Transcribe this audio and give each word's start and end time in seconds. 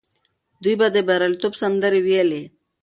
دوی 0.63 0.75
به 0.79 0.87
د 0.95 0.97
بریالیتوب 1.07 1.53
سندرې 1.61 1.99
ویلې. 2.05 2.43